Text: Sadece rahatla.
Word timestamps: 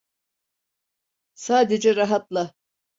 Sadece 1.33 1.95
rahatla. 1.95 2.53